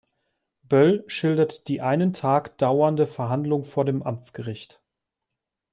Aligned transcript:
Böll 0.63 1.03
schildert 1.05 1.67
die 1.67 1.79
einen 1.81 2.11
Tag 2.11 2.57
dauernde 2.57 3.05
Verhandlung 3.05 3.65
vor 3.65 3.85
dem 3.85 4.01
Amtsgericht. 4.01 4.81